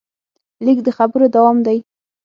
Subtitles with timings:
[0.65, 1.77] لیک د خبرو دوام دی.